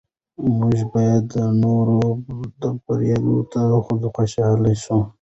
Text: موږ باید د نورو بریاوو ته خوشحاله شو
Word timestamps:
موږ 0.57 0.77
باید 0.93 1.23
د 1.33 1.35
نورو 1.63 1.99
بریاوو 2.85 3.37
ته 3.51 3.61
خوشحاله 4.15 4.71
شو 4.83 4.97